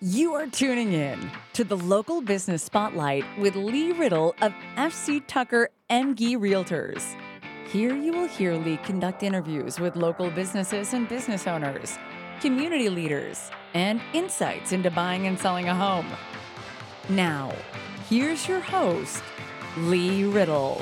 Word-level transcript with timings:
You 0.00 0.34
are 0.34 0.46
tuning 0.46 0.92
in 0.92 1.28
to 1.54 1.64
the 1.64 1.76
local 1.76 2.20
business 2.20 2.62
spotlight 2.62 3.24
with 3.36 3.56
Lee 3.56 3.90
Riddle 3.90 4.32
of 4.40 4.54
FC 4.76 5.20
Tucker 5.26 5.70
Emge 5.90 6.36
Realtors. 6.36 7.02
Here 7.66 7.96
you 7.96 8.12
will 8.12 8.28
hear 8.28 8.54
Lee 8.54 8.76
conduct 8.76 9.24
interviews 9.24 9.80
with 9.80 9.96
local 9.96 10.30
businesses 10.30 10.94
and 10.94 11.08
business 11.08 11.48
owners, 11.48 11.98
community 12.40 12.88
leaders, 12.88 13.50
and 13.74 14.00
insights 14.12 14.70
into 14.70 14.88
buying 14.88 15.26
and 15.26 15.36
selling 15.36 15.68
a 15.68 15.74
home. 15.74 16.06
Now, 17.08 17.52
here's 18.08 18.46
your 18.46 18.60
host, 18.60 19.20
Lee 19.78 20.22
Riddle. 20.22 20.80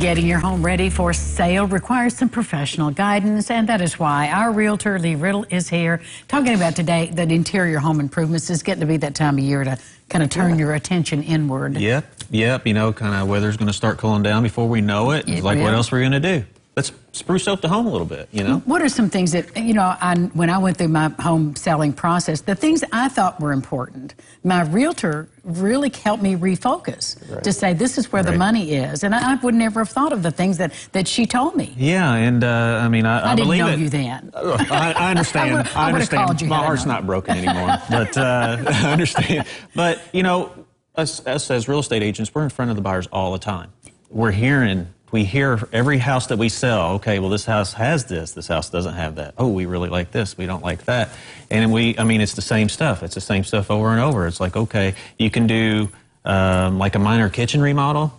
Getting 0.00 0.26
your 0.26 0.38
home 0.38 0.64
ready 0.64 0.88
for 0.88 1.12
sale 1.12 1.66
requires 1.66 2.16
some 2.16 2.30
professional 2.30 2.90
guidance, 2.90 3.50
and 3.50 3.68
that 3.68 3.82
is 3.82 3.98
why 3.98 4.30
our 4.30 4.50
realtor, 4.50 4.98
Lee 4.98 5.14
Riddle, 5.14 5.44
is 5.50 5.68
here 5.68 6.00
talking 6.26 6.54
about 6.54 6.74
today 6.74 7.10
that 7.12 7.30
interior 7.30 7.78
home 7.78 8.00
improvements 8.00 8.48
is 8.48 8.62
getting 8.62 8.80
to 8.80 8.86
be 8.86 8.96
that 8.96 9.14
time 9.14 9.36
of 9.36 9.44
year 9.44 9.62
to 9.62 9.78
kind 10.08 10.24
of 10.24 10.30
turn 10.30 10.58
your 10.58 10.72
attention 10.72 11.22
inward. 11.22 11.76
Yep, 11.76 12.06
yep. 12.30 12.66
You 12.66 12.72
know, 12.72 12.94
kind 12.94 13.14
of 13.14 13.28
weather's 13.28 13.58
going 13.58 13.66
to 13.66 13.74
start 13.74 13.98
cooling 13.98 14.22
down 14.22 14.42
before 14.42 14.66
we 14.66 14.80
know 14.80 15.10
it. 15.10 15.28
It 15.28 15.44
like, 15.44 15.58
what 15.58 15.74
else 15.74 15.92
we're 15.92 16.00
going 16.00 16.12
to 16.12 16.20
do? 16.20 16.44
Let's 16.80 16.92
spruce 17.12 17.46
up 17.46 17.60
the 17.60 17.68
home 17.68 17.84
a 17.86 17.90
little 17.90 18.06
bit, 18.06 18.30
you 18.32 18.42
know? 18.42 18.60
What 18.64 18.80
are 18.80 18.88
some 18.88 19.10
things 19.10 19.32
that, 19.32 19.54
you 19.54 19.74
know, 19.74 19.82
I, 19.82 20.16
when 20.32 20.48
I 20.48 20.56
went 20.56 20.78
through 20.78 20.88
my 20.88 21.08
home 21.20 21.54
selling 21.54 21.92
process, 21.92 22.40
the 22.40 22.54
things 22.54 22.82
I 22.90 23.10
thought 23.10 23.38
were 23.38 23.52
important, 23.52 24.14
my 24.44 24.62
realtor 24.62 25.28
really 25.44 25.90
helped 25.90 26.22
me 26.22 26.36
refocus 26.36 27.42
to 27.42 27.52
say 27.52 27.74
this 27.74 27.98
is 27.98 28.10
where 28.10 28.22
the 28.22 28.32
money 28.32 28.72
is. 28.72 29.04
And 29.04 29.14
I, 29.14 29.32
I 29.32 29.34
would 29.34 29.54
never 29.54 29.80
have 29.80 29.90
thought 29.90 30.14
of 30.14 30.22
the 30.22 30.30
things 30.30 30.56
that, 30.56 30.72
that 30.92 31.06
she 31.06 31.26
told 31.26 31.54
me. 31.54 31.74
Yeah, 31.76 32.14
and 32.14 32.42
uh, 32.42 32.80
I 32.82 32.88
mean, 32.88 33.04
I, 33.04 33.20
I, 33.20 33.32
I 33.32 33.34
didn't 33.34 33.46
believe 33.48 33.60
know 33.60 33.68
it. 33.72 33.78
you 33.78 33.88
then. 33.90 34.30
I, 34.34 34.94
I 34.96 35.10
understand. 35.10 35.50
I 35.52 35.56
would- 35.58 35.68
I 35.76 35.92
understand. 35.92 36.48
My 36.48 36.64
heart's 36.64 36.86
not 36.86 37.04
broken 37.04 37.36
anymore, 37.36 37.76
but 37.90 38.16
uh, 38.16 38.56
I 38.66 38.90
understand. 38.92 39.46
But 39.74 40.00
you 40.14 40.22
know, 40.22 40.50
us, 40.94 41.26
us 41.26 41.50
as 41.50 41.68
real 41.68 41.80
estate 41.80 42.02
agents, 42.02 42.34
we're 42.34 42.44
in 42.44 42.48
front 42.48 42.70
of 42.70 42.76
the 42.78 42.82
buyers 42.82 43.06
all 43.08 43.32
the 43.32 43.38
time. 43.38 43.70
We're 44.08 44.32
hearing, 44.32 44.88
we 45.10 45.24
hear 45.24 45.68
every 45.72 45.98
house 45.98 46.28
that 46.28 46.38
we 46.38 46.48
sell. 46.48 46.92
Okay, 46.94 47.18
well, 47.18 47.30
this 47.30 47.44
house 47.44 47.72
has 47.74 48.04
this. 48.04 48.32
This 48.32 48.48
house 48.48 48.70
doesn't 48.70 48.94
have 48.94 49.16
that. 49.16 49.34
Oh, 49.38 49.48
we 49.48 49.66
really 49.66 49.88
like 49.88 50.10
this. 50.12 50.38
We 50.38 50.46
don't 50.46 50.62
like 50.62 50.84
that. 50.84 51.10
And 51.50 51.72
we, 51.72 51.98
I 51.98 52.04
mean, 52.04 52.20
it's 52.20 52.34
the 52.34 52.42
same 52.42 52.68
stuff. 52.68 53.02
It's 53.02 53.14
the 53.14 53.20
same 53.20 53.44
stuff 53.44 53.70
over 53.70 53.90
and 53.90 54.00
over. 54.00 54.26
It's 54.26 54.40
like, 54.40 54.56
okay, 54.56 54.94
you 55.18 55.30
can 55.30 55.46
do 55.46 55.88
um, 56.24 56.78
like 56.78 56.94
a 56.94 56.98
minor 56.98 57.28
kitchen 57.28 57.60
remodel 57.60 58.12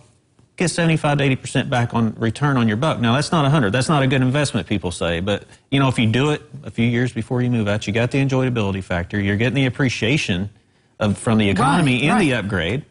get 0.56 0.70
75 0.70 1.18
to 1.18 1.24
80 1.24 1.36
percent 1.36 1.70
back 1.70 1.94
on 1.94 2.14
return 2.14 2.56
on 2.56 2.68
your 2.68 2.76
buck. 2.76 3.00
Now 3.00 3.14
that's 3.14 3.32
not 3.32 3.42
100. 3.42 3.72
That's 3.72 3.88
not 3.88 4.02
a 4.02 4.06
good 4.06 4.22
investment, 4.22 4.66
people 4.66 4.90
say. 4.90 5.20
But 5.20 5.44
you 5.70 5.80
know, 5.80 5.88
if 5.88 5.98
you 5.98 6.06
do 6.10 6.30
it 6.30 6.42
a 6.62 6.70
few 6.70 6.86
years 6.86 7.12
before 7.12 7.42
you 7.42 7.50
move 7.50 7.68
out, 7.68 7.86
you 7.86 7.92
got 7.92 8.10
the 8.10 8.18
enjoyability 8.18 8.82
factor. 8.82 9.20
You're 9.20 9.36
getting 9.36 9.54
the 9.54 9.66
appreciation 9.66 10.50
of, 10.98 11.18
from 11.18 11.38
the 11.38 11.50
economy 11.50 12.08
Right, 12.08 12.20
in 12.22 12.28
the 12.28 12.34
upgrade, 12.34 12.84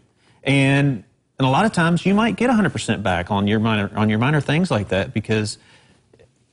and 0.44 1.04
and 1.42 1.48
a 1.48 1.50
lot 1.50 1.66
of 1.66 1.72
times 1.74 2.06
you 2.06 2.14
might 2.14 2.36
get 2.36 2.50
100 2.50 2.72
percent 2.72 3.02
back 3.02 3.32
on 3.32 3.48
your 3.48 3.60
minor 3.60 3.90
on 3.96 4.10
your 4.10 4.20
minor 4.20 4.40
things 4.40 4.70
like 4.70 4.90
that 4.90 5.12
because 5.12 5.58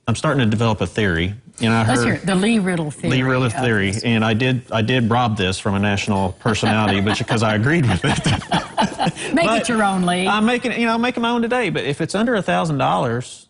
I'm 0.07 0.15
starting 0.17 0.43
to 0.43 0.49
develop 0.49 0.81
a 0.81 0.87
theory. 0.87 1.35
You 1.59 1.69
know, 1.69 1.75
I 1.75 1.87
Let's 1.87 2.03
heard 2.03 2.17
hear. 2.17 2.25
The 2.25 2.35
Lee 2.35 2.59
Riddle 2.59 2.91
theory. 2.91 3.17
Lee 3.17 3.23
Riddle 3.23 3.51
theory, 3.51 3.93
and 4.03 4.25
I 4.25 4.33
did 4.33 4.63
I 4.73 4.81
did 4.81 5.11
rob 5.11 5.37
this 5.37 5.59
from 5.59 5.75
a 5.75 5.79
national 5.79 6.33
personality, 6.33 7.03
but 7.03 7.19
because 7.27 7.43
I 7.43 7.55
agreed 7.55 7.85
with 7.85 8.01
it. 8.03 9.35
Make 9.35 9.45
But 9.45 9.61
it 9.63 9.69
your 9.69 9.83
own, 9.83 10.07
Lee. 10.07 10.27
I'm 10.27 10.47
making 10.47 10.73
you 10.73 10.87
know, 10.87 10.95
I'm 10.95 11.03
making 11.03 11.23
my 11.23 11.29
own 11.29 11.43
today. 11.43 11.69
But 11.69 11.85
if 11.85 12.01
it's 12.01 12.15
under 12.15 12.35
a 12.35 12.43
thousand 12.43 12.79
dollars, 12.79 13.47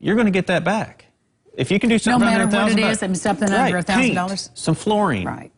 you're 0.00 0.16
going 0.16 0.26
to 0.26 0.32
get 0.32 0.48
that 0.48 0.64
back. 0.64 1.04
If 1.54 1.70
you 1.70 1.78
can 1.78 1.88
do 1.88 1.98
something 2.00 2.26
matter 2.26 2.42
under 2.42 2.56
a 2.56 2.60
what 2.62 2.72
it 2.72 2.74
thousand 2.74 2.90
is, 2.90 3.02
and 3.04 3.16
something 3.16 3.48
right, 3.48 3.72
under 3.72 3.82
paint, 3.84 4.16
$1,000? 4.16 4.50
some 4.54 4.74
flooring, 4.74 5.24
right. 5.24 5.52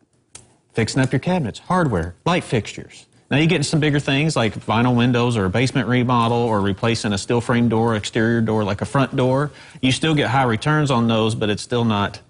fixing 0.75 1.01
up 1.01 1.11
your 1.11 1.21
cabinets, 1.21 1.59
hardware, 1.59 2.17
light 2.27 2.45
fixtures. 2.45 3.07
Now 3.33 3.39
you 3.39 3.47
get 3.47 3.57
into 3.57 3.69
some 3.69 3.81
bigger 3.81 3.99
things 3.99 4.37
like 4.37 4.53
vinyl 4.55 4.95
windows 4.95 5.39
or 5.39 5.47
a 5.47 5.51
basement 5.51 5.89
remodel 5.89 6.37
or 6.37 6.61
replacing 6.61 7.15
a 7.15 7.19
steel 7.19 7.41
frame 7.41 7.71
door, 7.71 7.97
exterior 7.97 8.43
door 8.43 8.63
like 8.63 8.83
a 8.83 8.85
front 8.85 9.17
door. 9.17 9.51
You 9.81 9.91
still 9.91 10.15
get 10.15 10.29
high 10.29 10.43
returns 10.43 10.91
on 10.91 11.09
those, 11.09 11.35
but 11.35 11.49
it's 11.49 11.63
still 11.63 11.87
not 11.87 12.21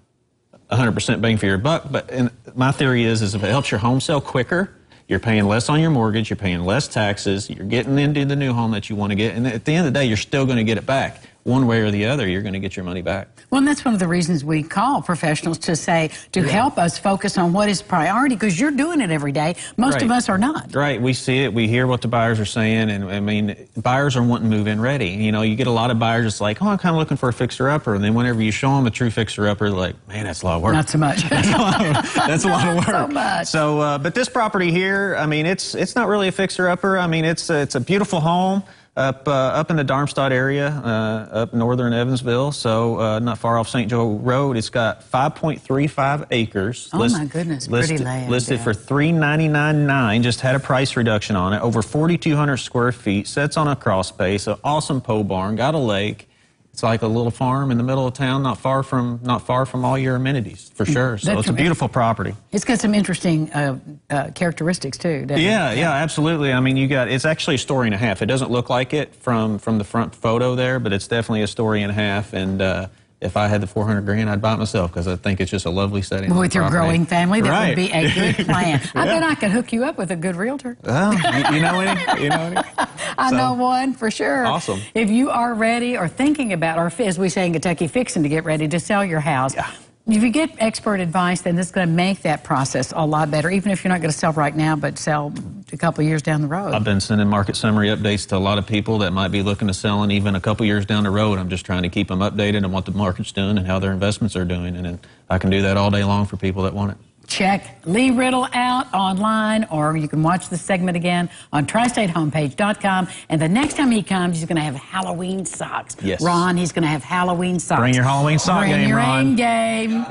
100% 0.71 1.19
bang 1.19 1.35
for 1.35 1.45
your 1.45 1.57
buck. 1.57 1.91
But 1.91 2.31
my 2.55 2.71
theory 2.71 3.03
is, 3.03 3.21
is 3.21 3.35
if 3.35 3.43
it 3.43 3.49
helps 3.49 3.69
your 3.69 3.81
home 3.81 3.99
sell 3.99 4.21
quicker, 4.21 4.73
you're 5.09 5.19
paying 5.19 5.43
less 5.43 5.67
on 5.67 5.81
your 5.81 5.91
mortgage, 5.91 6.29
you're 6.29 6.37
paying 6.37 6.61
less 6.61 6.87
taxes, 6.87 7.49
you're 7.49 7.67
getting 7.67 7.99
into 7.99 8.23
the 8.23 8.37
new 8.37 8.53
home 8.53 8.71
that 8.71 8.89
you 8.89 8.95
want 8.95 9.11
to 9.11 9.15
get, 9.15 9.35
and 9.35 9.45
at 9.45 9.65
the 9.65 9.73
end 9.73 9.85
of 9.85 9.93
the 9.93 9.99
day, 9.99 10.05
you're 10.05 10.15
still 10.15 10.45
going 10.45 10.57
to 10.57 10.63
get 10.63 10.77
it 10.77 10.85
back. 10.85 11.21
One 11.43 11.67
way 11.67 11.81
or 11.81 11.91
the 11.91 12.05
other, 12.05 12.25
you're 12.25 12.41
going 12.41 12.53
to 12.53 12.59
get 12.59 12.77
your 12.77 12.85
money 12.85 13.01
back. 13.01 13.27
Well, 13.49 13.59
and 13.59 13.67
that's 13.67 13.83
one 13.83 13.93
of 13.93 13.99
the 13.99 14.07
reasons 14.07 14.45
we 14.45 14.63
call 14.63 15.01
professionals 15.01 15.57
to 15.59 15.75
say, 15.75 16.11
to 16.31 16.41
help 16.41 16.77
us 16.77 16.97
focus 16.97 17.37
on 17.37 17.51
what 17.51 17.67
is 17.67 17.81
priority, 17.81 18.35
because 18.35 18.57
you're 18.57 18.71
doing 18.71 19.01
it 19.01 19.11
every 19.11 19.33
day. 19.33 19.57
Most 19.75 20.01
of 20.01 20.09
us 20.09 20.29
are 20.29 20.37
not. 20.37 20.73
Right, 20.73 21.01
we 21.01 21.11
see 21.11 21.39
it. 21.39 21.53
We 21.53 21.67
hear 21.67 21.85
what 21.85 22.01
the 22.01 22.07
buyers 22.07 22.39
are 22.39 22.45
saying, 22.45 22.89
and 22.89 23.11
I 23.11 23.19
mean, 23.19 23.67
buyers 23.75 24.15
are 24.15 24.23
wanting 24.23 24.49
move 24.49 24.67
in 24.67 24.79
ready. 24.79 25.09
You 25.09 25.33
know, 25.33 25.41
you 25.41 25.57
get 25.57 25.67
a 25.67 25.71
lot 25.71 25.91
of 25.91 25.99
buyers. 25.99 26.25
It's 26.25 26.39
like, 26.39 26.61
oh, 26.61 26.67
I'm 26.67 26.77
kind 26.77 26.95
of 26.95 26.99
looking 26.99 27.17
for 27.17 27.27
a 27.27 27.33
fixer 27.33 27.69
upper, 27.69 27.93
and 27.93 28.01
then 28.03 28.13
whenever 28.13 28.41
you 28.41 28.51
show 28.51 28.73
them 28.77 28.87
a 28.87 28.91
true 28.91 29.11
fixer 29.11 29.45
upper, 29.47 29.69
they're 29.69 29.77
like, 29.77 30.07
man, 30.07 30.23
that's 30.23 30.43
a 30.43 30.45
lot 30.45 30.55
of 30.55 30.61
work. 30.61 30.73
Not 30.73 30.89
so 30.89 30.97
much. 30.97 31.23
That's 31.29 32.45
a 32.45 32.47
lot 32.47 32.67
of 32.67 32.75
work. 32.77 32.85
so 32.85 33.07
much. 33.07 33.47
So, 33.47 33.79
uh, 33.81 33.97
but 33.97 34.15
this 34.15 34.29
property 34.29 34.71
here, 34.71 35.15
I 35.19 35.25
mean, 35.25 35.45
it's 35.45 35.75
it's 35.75 35.95
not 35.95 36.07
really 36.07 36.29
a 36.29 36.31
fixer 36.31 36.69
upper. 36.69 36.97
I 36.97 37.07
mean, 37.07 37.25
it's 37.25 37.49
it's 37.49 37.75
a 37.75 37.81
beautiful 37.81 38.21
home 38.21 38.63
up 38.95 39.27
uh, 39.27 39.31
up 39.31 39.71
in 39.71 39.77
the 39.77 39.83
Darmstadt 39.83 40.31
area, 40.31 40.67
uh, 40.67 41.27
up 41.31 41.53
northern 41.53 41.93
Evansville. 41.93 42.51
So, 42.51 42.99
uh, 42.99 43.19
not 43.19 43.37
far 43.37 43.57
off 43.57 43.67
St. 43.67 43.89
Joe 43.89 44.13
Road. 44.13 44.55
It's 44.55 44.69
got 44.69 45.01
5.35 45.03 46.27
acres. 46.31 46.89
Oh, 46.93 46.99
my 47.09 47.25
goodness, 47.25 47.67
pretty 47.67 47.93
listed, 47.93 48.01
land, 48.01 48.31
Listed 48.31 48.57
yeah. 48.59 48.63
for 48.63 48.73
399.9. 48.73 50.21
Just 50.23 50.41
had 50.41 50.55
a 50.55 50.59
price 50.59 50.95
reduction 50.95 51.35
on 51.35 51.53
it. 51.53 51.61
Over 51.61 51.81
4,200 51.81 52.57
square 52.57 52.91
feet. 52.91 53.27
Sets 53.27 53.57
on 53.57 53.67
a 53.67 53.75
crawl 53.75 54.03
space. 54.03 54.47
An 54.47 54.57
awesome 54.63 55.01
pole 55.01 55.23
barn. 55.23 55.55
Got 55.55 55.73
a 55.73 55.79
lake. 55.79 56.29
It's 56.73 56.81
like 56.81 57.03
a 57.03 57.07
little 57.07 57.29
farm 57.29 57.69
in 57.69 57.77
the 57.77 57.83
middle 57.83 58.07
of 58.07 58.15
town, 58.15 58.41
not 58.41 58.57
far 58.57 58.81
from 58.81 59.19
not 59.21 59.43
far 59.45 59.67
from 59.67 59.85
all 59.85 59.95
your 59.95 60.15
amenities, 60.15 60.71
for 60.73 60.85
sure. 60.85 61.19
So 61.19 61.27
That's 61.27 61.41
it's 61.41 61.49
a 61.49 61.53
beautiful 61.53 61.87
property. 61.87 62.33
it's 62.51 62.65
got 62.65 62.79
some 62.79 62.95
interesting 62.95 63.51
uh, 63.53 63.77
uh, 64.09 64.31
characteristics, 64.31 64.97
too. 64.97 65.27
doesn't 65.27 65.37
it? 65.37 65.45
Yeah, 65.45 65.71
yeah, 65.73 65.91
absolutely. 65.91 66.51
I 66.51 66.59
mean, 66.61 66.75
you 66.75 66.87
got 66.87 67.09
it's 67.09 67.25
actually 67.25 67.55
a 67.55 67.59
story 67.59 67.85
and 67.87 67.93
a 67.93 67.97
half. 67.99 68.23
It 68.23 68.25
doesn't 68.25 68.49
look 68.49 68.71
like 68.71 68.91
it 68.91 69.13
from 69.13 69.59
from 69.59 69.77
the 69.77 69.83
front 69.83 70.15
photo 70.15 70.55
there, 70.55 70.79
but 70.79 70.93
it's 70.93 71.07
definitely 71.07 71.43
a 71.43 71.47
story 71.47 71.83
and 71.83 71.91
a 71.91 71.93
half. 71.93 72.33
And 72.33 72.59
uh, 72.59 72.87
if 73.23 73.37
I 73.37 73.47
had 73.47 73.61
the 73.61 73.67
400 73.67 74.01
grand, 74.05 74.29
I'd 74.29 74.41
buy 74.41 74.53
it 74.53 74.57
myself 74.57 74.91
because 74.91 75.07
I 75.07 75.15
think 75.15 75.39
it's 75.39 75.49
just 75.49 75.65
a 75.65 75.69
lovely 75.69 76.01
setting. 76.01 76.29
the 76.29 76.35
With 76.39 76.53
your 76.53 76.63
property. 76.63 76.79
growing 76.79 77.05
family, 77.05 77.41
that 77.41 77.49
Right. 77.49 77.69
would 77.69 77.75
be 77.75 77.91
a 77.91 78.13
good 78.13 78.45
plan. 78.45 78.81
I 78.93 79.05
bet 79.05 79.23
I 79.23 79.35
could 79.35 79.51
hook 79.51 79.71
you 79.73 79.85
up 79.85 79.97
with 79.97 80.11
a 80.11 80.15
good 80.15 80.35
realtor. 80.35 80.77
Well, 80.83 81.13
you, 81.13 81.55
you 81.55 81.61
know 81.61 81.79
any? 81.79 82.23
You 82.23 82.29
know 82.29 82.41
any? 82.41 82.57
I 83.17 83.29
So- 83.29 83.37
know 83.37 83.53
one 83.53 83.93
for 83.93 84.11
sure. 84.11 84.45
Awesome. 84.45 84.79
If 84.93 85.09
you 85.09 85.29
are 85.29 85.53
ready 85.53 85.97
or 85.97 86.07
thinking 86.07 86.53
about, 86.53 86.77
or 86.77 86.91
as 87.03 87.17
we 87.17 87.29
say 87.29 87.45
in 87.47 87.53
Kentucky, 87.53 87.87
fixing 87.87 88.23
to 88.23 88.29
get 88.29 88.43
ready 88.43 88.67
to 88.67 88.79
sell 88.79 89.03
your 89.05 89.19
house, 89.21 89.55
Yeah. 89.55 89.69
if 90.07 90.21
you 90.21 90.29
get 90.29 90.49
expert 90.59 90.99
advice, 90.99 91.41
then 91.41 91.55
this 91.55 91.67
is 91.67 91.71
going 91.71 91.87
to 91.87 91.93
make 91.93 92.23
that 92.23 92.43
process 92.43 92.91
a 92.95 93.05
lot 93.05 93.31
better, 93.31 93.49
even 93.49 93.71
if 93.71 93.83
you're 93.83 93.89
not 93.93 94.01
going 94.01 94.11
to 94.11 94.17
sell 94.17 94.33
right 94.33 94.55
now, 94.55 94.75
but 94.75 94.97
sell 94.97 95.33
a 95.73 95.77
couple 95.77 96.03
years 96.03 96.21
down 96.21 96.41
the 96.41 96.47
road. 96.47 96.73
I've 96.73 96.83
been 96.83 97.01
sending 97.01 97.27
market 97.27 97.55
summary 97.55 97.87
updates 97.87 98.27
to 98.29 98.37
a 98.37 98.39
lot 98.39 98.57
of 98.57 98.67
people 98.67 98.99
that 98.99 99.11
might 99.11 99.29
be 99.29 99.41
looking 99.41 99.67
to 99.67 99.73
sell, 99.73 100.03
and 100.03 100.11
even 100.11 100.35
a 100.35 100.41
couple 100.41 100.65
years 100.65 100.85
down 100.85 101.03
the 101.03 101.09
road, 101.09 101.39
I'm 101.39 101.49
just 101.49 101.65
trying 101.65 101.83
to 101.83 101.89
keep 101.89 102.07
them 102.07 102.19
updated 102.19 102.63
on 102.63 102.71
what 102.71 102.85
the 102.85 102.91
market's 102.91 103.31
doing 103.31 103.57
and 103.57 103.67
how 103.67 103.79
their 103.79 103.91
investments 103.91 104.35
are 104.35 104.45
doing, 104.45 104.75
and 104.75 104.99
I 105.29 105.37
can 105.37 105.49
do 105.49 105.61
that 105.63 105.75
all 105.75 105.91
day 105.91 106.03
long 106.03 106.25
for 106.25 106.37
people 106.37 106.63
that 106.63 106.73
want 106.73 106.91
it. 106.91 106.97
Check 107.25 107.79
Lee 107.85 108.11
Riddle 108.11 108.47
out 108.53 108.93
online, 108.93 109.65
or 109.71 109.95
you 109.95 110.07
can 110.07 110.21
watch 110.23 110.49
the 110.49 110.57
segment 110.57 110.97
again 110.97 111.29
on 111.53 111.65
tristatehomepage.com. 111.65 113.07
And 113.29 113.41
the 113.41 113.47
next 113.47 113.77
time 113.77 113.91
he 113.91 114.03
comes, 114.03 114.37
he's 114.37 114.45
going 114.45 114.57
to 114.57 114.61
have 114.61 114.75
Halloween 114.75 115.45
socks. 115.45 115.95
Yes. 116.01 116.21
Ron, 116.21 116.57
he's 116.57 116.73
going 116.73 116.83
to 116.83 116.89
have 116.89 117.03
Halloween 117.03 117.59
socks. 117.59 117.79
Bring 117.79 117.93
your 117.93 118.03
Halloween 118.03 118.39
sock 118.39 118.63
Bring 118.63 118.71
game, 118.71 118.89
your 118.89 118.97
Ron. 118.97 119.33
A 119.33 119.35
game. 119.35 120.05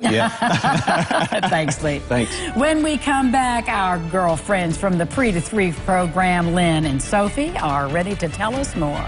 Yeah. 0.00 0.28
Thanks, 1.48 1.82
Lee. 1.82 2.00
Thanks. 2.00 2.34
When 2.56 2.82
we 2.82 2.98
come 2.98 3.32
back, 3.32 3.68
our 3.68 3.98
girlfriends 4.10 4.76
from 4.76 4.98
the 4.98 5.06
Pre 5.06 5.32
to 5.32 5.40
Three 5.40 5.72
program, 5.72 6.54
Lynn 6.54 6.84
and 6.84 7.00
Sophie, 7.00 7.56
are 7.58 7.88
ready 7.88 8.14
to 8.16 8.28
tell 8.28 8.54
us 8.54 8.76
more. 8.76 9.06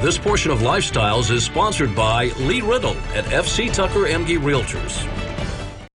This 0.00 0.16
portion 0.16 0.52
of 0.52 0.60
Lifestyles 0.60 1.30
is 1.30 1.44
sponsored 1.44 1.94
by 1.94 2.26
Lee 2.38 2.60
Riddle 2.60 2.96
at 3.14 3.24
FC 3.24 3.72
Tucker 3.72 4.06
Emge 4.06 4.38
Realtors. 4.38 5.17